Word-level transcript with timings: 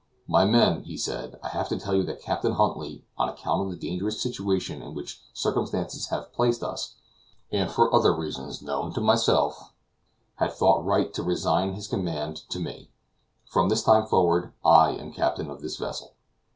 "My 0.27 0.45
men," 0.45 0.81
he 0.85 0.97
said, 0.97 1.37
"I 1.43 1.49
have 1.49 1.69
to 1.69 1.77
tell 1.79 1.93
you 1.93 2.01
that 2.05 2.23
Captain 2.23 2.53
Huntly, 2.53 3.05
on 3.19 3.29
account 3.29 3.61
of 3.61 3.69
the 3.69 3.77
dangerous 3.77 4.19
situation 4.19 4.81
in 4.81 4.95
which 4.95 5.21
circumstances 5.31 6.07
have 6.07 6.33
placed 6.33 6.63
us, 6.63 6.95
and 7.51 7.69
for 7.69 7.93
other 7.93 8.11
reasons 8.11 8.63
known 8.63 8.91
to 8.93 8.99
myself, 8.99 9.73
has 10.37 10.55
thought 10.55 10.83
right 10.83 11.13
to 11.13 11.21
resign 11.21 11.73
his 11.73 11.87
command 11.87 12.37
to 12.49 12.57
me. 12.59 12.89
From 13.45 13.69
this 13.69 13.83
time 13.83 14.07
forward, 14.07 14.53
I 14.65 14.89
am 14.93 15.13
captain 15.13 15.51
of 15.51 15.61
this 15.61 15.77
vessel." 15.77 16.15